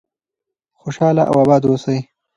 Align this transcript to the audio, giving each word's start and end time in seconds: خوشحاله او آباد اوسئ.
خوشحاله 0.79 1.23
او 1.29 1.35
آباد 1.43 1.63
اوسئ. 1.67 1.97